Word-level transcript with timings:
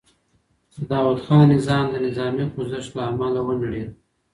د 0.75 0.75
داوود 0.91 1.19
خان 1.25 1.41
نظام 1.53 1.85
د 1.89 1.95
نظامي 2.07 2.43
خوځښت 2.51 2.91
له 2.97 3.03
امله 3.09 3.39
ونړېد. 3.43 3.89